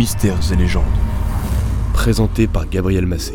Mystères 0.00 0.50
et 0.50 0.56
légendes. 0.56 0.84
Présenté 1.92 2.46
par 2.46 2.66
Gabriel 2.66 3.04
Massé. 3.04 3.34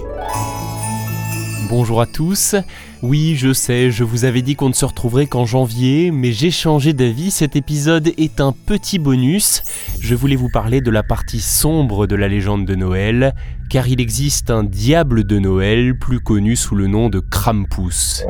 Bonjour 1.70 2.02
à 2.02 2.07
tous. 2.07 2.55
Oui, 3.04 3.36
je 3.36 3.54
sais, 3.54 3.91
je 3.91 4.04
vous 4.04 4.26
avais 4.26 4.41
dit 4.41 4.55
qu'on 4.55 4.70
ne 4.70 4.73
se 4.73 4.83
retrouverait 4.83 5.28
qu'en 5.28 5.46
janvier, 5.46 6.09
mais 6.09 6.31
j'ai 6.31 6.49
changé 6.49 6.93
d'avis, 6.93 7.29
cet 7.29 7.55
épisode 7.55 8.12
est 8.17 8.41
un 8.41 8.51
petit 8.51 8.97
bonus. 8.97 9.62
Je 10.01 10.15
voulais 10.15 10.36
vous 10.36 10.49
parler 10.49 10.81
de 10.81 10.89
la 10.89 11.04
partie 11.04 11.39
sombre 11.39 12.08
de 12.08 12.15
la 12.15 12.28
légende 12.28 12.66
de 12.66 12.74
Noël, 12.74 13.36
car 13.70 13.88
il 13.88 14.02
existe 14.02 14.50
un 14.50 14.63
diable 14.63 15.24
de 15.24 15.38
Noël, 15.38 15.96
plus 16.00 16.20
connu 16.20 16.55
sous 16.55 16.73
le 16.73 16.88
nom 16.88 17.09
de 17.09 17.20
Krampus. 17.20 18.23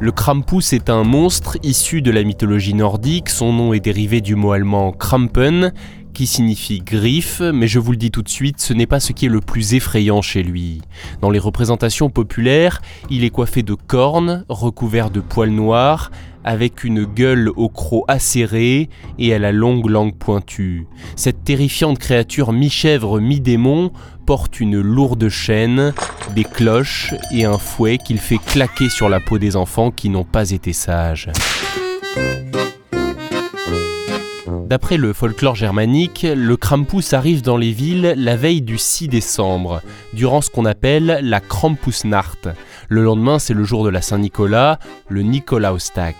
Le 0.00 0.12
Krampus 0.12 0.72
est 0.72 0.88
un 0.88 1.04
monstre 1.04 1.58
issu 1.62 2.00
de 2.00 2.12
la 2.12 2.22
mythologie 2.22 2.72
nordique, 2.72 3.28
son 3.28 3.52
nom 3.52 3.74
est 3.74 3.80
dérivé 3.80 4.22
du 4.22 4.36
mot 4.36 4.52
allemand 4.52 4.92
Krampen, 4.92 5.72
qui 6.14 6.26
signifie 6.26 6.80
griffe, 6.80 7.40
mais 7.40 7.66
je 7.68 7.78
vous 7.78 7.92
le 7.92 7.96
dis 7.96 8.10
tout 8.10 8.22
de 8.22 8.28
suite, 8.28 8.60
ce 8.60 8.72
n'est 8.72 8.86
pas 8.86 9.00
ce 9.00 9.12
qui 9.12 9.26
est 9.26 9.30
le 9.30 9.40
plus 9.40 9.74
effrayant 9.74 10.22
chez 10.22 10.42
lui. 10.42 10.80
Dans 11.20 11.30
les 11.30 11.38
représentations 11.38 12.10
populaires, 12.10 12.80
il 13.10 13.24
est 13.24 13.30
coiffé 13.30 13.62
de 13.62 13.74
cornes, 13.74 14.44
recouvert 14.48 15.10
de 15.10 15.20
poils 15.20 15.50
noirs, 15.50 16.10
avec 16.44 16.84
une 16.84 17.04
gueule 17.04 17.50
au 17.56 17.68
croc 17.68 18.04
acéré 18.08 18.88
et 19.18 19.34
à 19.34 19.38
la 19.38 19.52
longue 19.52 19.88
langue 19.88 20.16
pointue. 20.16 20.86
Cette 21.16 21.44
terrifiante 21.44 21.98
créature 21.98 22.52
mi-chèvre, 22.52 23.20
mi-démon 23.20 23.92
porte 24.26 24.60
une 24.60 24.80
lourde 24.80 25.28
chaîne, 25.28 25.92
des 26.34 26.44
cloches 26.44 27.14
et 27.32 27.44
un 27.44 27.58
fouet 27.58 27.98
qu'il 27.98 28.18
fait 28.18 28.38
claquer 28.38 28.88
sur 28.88 29.08
la 29.08 29.20
peau 29.20 29.38
des 29.38 29.56
enfants 29.56 29.90
qui 29.90 30.08
n'ont 30.08 30.24
pas 30.24 30.50
été 30.50 30.72
sages. 30.72 31.30
D'après 34.68 34.98
le 34.98 35.14
folklore 35.14 35.54
germanique, 35.54 36.26
le 36.30 36.54
Krampus 36.58 37.14
arrive 37.14 37.40
dans 37.40 37.56
les 37.56 37.72
villes 37.72 38.12
la 38.18 38.36
veille 38.36 38.60
du 38.60 38.76
6 38.76 39.08
décembre, 39.08 39.80
durant 40.12 40.42
ce 40.42 40.50
qu'on 40.50 40.66
appelle 40.66 41.20
la 41.22 41.40
Krampusnacht. 41.40 42.50
Le 42.90 43.02
lendemain, 43.02 43.38
c'est 43.38 43.54
le 43.54 43.64
jour 43.64 43.82
de 43.82 43.88
la 43.88 44.02
Saint-Nicolas, 44.02 44.78
le 45.08 45.22
Nikolaustag. 45.22 46.16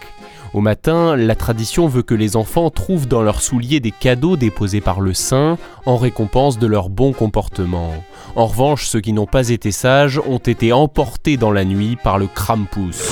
Au 0.54 0.62
matin, 0.62 1.14
la 1.14 1.34
tradition 1.34 1.88
veut 1.88 2.02
que 2.02 2.14
les 2.14 2.36
enfants 2.36 2.70
trouvent 2.70 3.06
dans 3.06 3.20
leurs 3.20 3.42
souliers 3.42 3.80
des 3.80 3.90
cadeaux 3.90 4.38
déposés 4.38 4.80
par 4.80 5.02
le 5.02 5.12
saint 5.12 5.58
en 5.84 5.98
récompense 5.98 6.58
de 6.58 6.66
leur 6.66 6.88
bon 6.88 7.12
comportement. 7.12 7.92
En 8.34 8.46
revanche, 8.46 8.86
ceux 8.86 9.02
qui 9.02 9.12
n'ont 9.12 9.26
pas 9.26 9.50
été 9.50 9.72
sages 9.72 10.22
ont 10.26 10.38
été 10.38 10.72
emportés 10.72 11.36
dans 11.36 11.52
la 11.52 11.66
nuit 11.66 11.98
par 12.02 12.18
le 12.18 12.26
Krampus. 12.26 13.10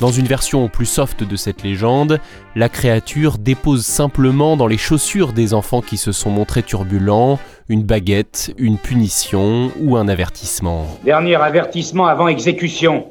Dans 0.00 0.10
une 0.10 0.26
version 0.26 0.68
plus 0.68 0.84
soft 0.84 1.24
de 1.24 1.36
cette 1.36 1.62
légende, 1.62 2.20
la 2.54 2.68
créature 2.68 3.38
dépose 3.38 3.86
simplement 3.86 4.58
dans 4.58 4.66
les 4.66 4.76
chaussures 4.76 5.32
des 5.32 5.54
enfants 5.54 5.80
qui 5.80 5.96
se 5.96 6.12
sont 6.12 6.30
montrés 6.30 6.62
turbulents 6.62 7.38
une 7.68 7.82
baguette, 7.82 8.54
une 8.58 8.78
punition 8.78 9.72
ou 9.80 9.96
un 9.96 10.06
avertissement. 10.08 10.86
Dernier 11.04 11.36
avertissement 11.36 12.06
avant 12.06 12.28
exécution. 12.28 13.10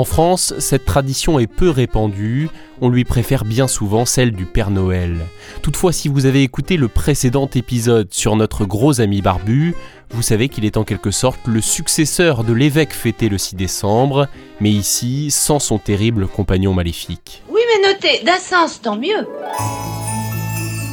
En 0.00 0.04
France, 0.04 0.54
cette 0.60 0.86
tradition 0.86 1.38
est 1.38 1.46
peu 1.46 1.68
répandue, 1.68 2.48
on 2.80 2.88
lui 2.88 3.04
préfère 3.04 3.44
bien 3.44 3.68
souvent 3.68 4.06
celle 4.06 4.32
du 4.32 4.46
Père 4.46 4.70
Noël. 4.70 5.26
Toutefois, 5.60 5.92
si 5.92 6.08
vous 6.08 6.24
avez 6.24 6.42
écouté 6.42 6.78
le 6.78 6.88
précédent 6.88 7.50
épisode 7.54 8.08
sur 8.10 8.34
notre 8.34 8.64
gros 8.64 9.02
ami 9.02 9.20
barbu, 9.20 9.74
vous 10.08 10.22
savez 10.22 10.48
qu'il 10.48 10.64
est 10.64 10.78
en 10.78 10.84
quelque 10.84 11.10
sorte 11.10 11.40
le 11.46 11.60
successeur 11.60 12.44
de 12.44 12.54
l'évêque 12.54 12.94
fêté 12.94 13.28
le 13.28 13.36
6 13.36 13.56
décembre, 13.56 14.26
mais 14.58 14.70
ici 14.70 15.30
sans 15.30 15.58
son 15.58 15.76
terrible 15.76 16.28
compagnon 16.28 16.72
maléfique. 16.72 17.42
Oui, 17.50 17.60
mais 17.68 17.92
notez, 17.92 18.24
d'un 18.24 18.38
tant 18.82 18.96
mieux. 18.96 19.28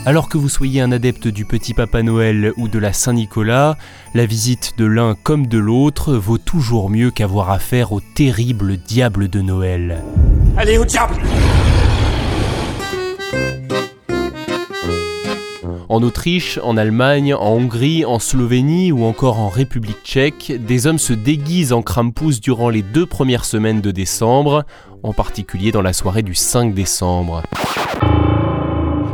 Alors 0.07 0.29
que 0.29 0.37
vous 0.37 0.47
soyez 0.47 0.79
un 0.79 0.93
adepte 0.93 1.27
du 1.27 1.43
petit 1.43 1.73
Papa 1.73 2.01
Noël 2.01 2.53
ou 2.55 2.69
de 2.69 2.79
la 2.79 2.93
Saint-Nicolas, 2.93 3.77
la 4.13 4.25
visite 4.25 4.75
de 4.77 4.85
l'un 4.85 5.15
comme 5.21 5.47
de 5.47 5.57
l'autre 5.57 6.13
vaut 6.13 6.37
toujours 6.37 6.89
mieux 6.89 7.11
qu'avoir 7.11 7.51
affaire 7.51 7.91
au 7.91 7.99
terrible 7.99 8.77
diable 8.77 9.27
de 9.27 9.41
Noël. 9.41 10.01
Allez 10.55 10.77
au 10.77 10.85
diable 10.85 11.15
En 15.89 16.01
Autriche, 16.01 16.57
en 16.63 16.77
Allemagne, 16.77 17.33
en 17.33 17.55
Hongrie, 17.55 18.05
en 18.05 18.19
Slovénie 18.19 18.93
ou 18.93 19.03
encore 19.03 19.41
en 19.41 19.49
République 19.49 20.03
tchèque, 20.05 20.53
des 20.57 20.87
hommes 20.87 20.99
se 20.99 21.11
déguisent 21.11 21.73
en 21.73 21.81
Krampus 21.81 22.39
durant 22.39 22.69
les 22.69 22.81
deux 22.81 23.05
premières 23.05 23.43
semaines 23.43 23.81
de 23.81 23.91
décembre, 23.91 24.63
en 25.03 25.11
particulier 25.11 25.73
dans 25.73 25.81
la 25.81 25.91
soirée 25.91 26.23
du 26.23 26.33
5 26.33 26.73
décembre 26.73 27.43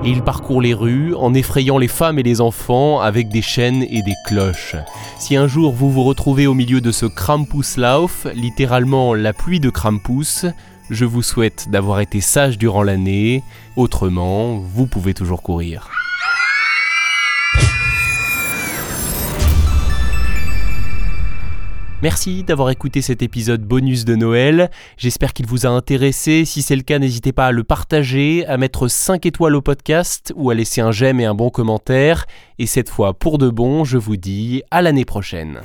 et 0.05 0.09
il 0.09 0.21
parcourt 0.21 0.61
les 0.61 0.73
rues 0.73 1.15
en 1.15 1.33
effrayant 1.33 1.77
les 1.77 1.87
femmes 1.87 2.19
et 2.19 2.23
les 2.23 2.41
enfants 2.41 2.99
avec 2.99 3.29
des 3.29 3.41
chaînes 3.41 3.83
et 3.83 4.01
des 4.01 4.15
cloches. 4.25 4.75
Si 5.17 5.35
un 5.35 5.47
jour 5.47 5.73
vous 5.73 5.91
vous 5.91 6.03
retrouvez 6.03 6.47
au 6.47 6.53
milieu 6.53 6.81
de 6.81 6.91
ce 6.91 7.05
Krampuslauf, 7.05 8.27
littéralement 8.35 9.13
la 9.13 9.33
pluie 9.33 9.59
de 9.59 9.69
Krampus, 9.69 10.45
je 10.89 11.05
vous 11.05 11.21
souhaite 11.21 11.69
d'avoir 11.69 12.01
été 12.01 12.21
sage 12.21 12.57
durant 12.57 12.83
l'année, 12.83 13.43
autrement, 13.75 14.57
vous 14.57 14.87
pouvez 14.87 15.13
toujours 15.13 15.41
courir. 15.41 15.89
Merci 22.03 22.43
d'avoir 22.43 22.69
écouté 22.69 23.01
cet 23.01 23.21
épisode 23.21 23.61
bonus 23.61 24.03
de 24.03 24.17
Noël. 24.17 24.69
J'espère 24.97 25.31
qu'il 25.31 25.45
vous 25.45 25.65
a 25.65 25.69
intéressé. 25.69 26.43
Si 26.43 26.61
c'est 26.61 26.75
le 26.75 26.81
cas, 26.81 26.99
n'hésitez 26.99 27.31
pas 27.31 27.45
à 27.45 27.53
le 27.53 27.63
partager, 27.63 28.45
à 28.45 28.57
mettre 28.57 28.89
5 28.89 29.25
étoiles 29.25 29.55
au 29.55 29.61
podcast 29.61 30.33
ou 30.35 30.49
à 30.49 30.53
laisser 30.53 30.81
un 30.81 30.91
j'aime 30.91 31.21
et 31.21 31.25
un 31.25 31.33
bon 31.33 31.49
commentaire. 31.49 32.25
Et 32.59 32.65
cette 32.65 32.89
fois, 32.89 33.13
pour 33.13 33.37
de 33.37 33.49
bon, 33.49 33.85
je 33.85 33.97
vous 33.97 34.17
dis 34.17 34.63
à 34.69 34.81
l'année 34.81 35.05
prochaine. 35.05 35.61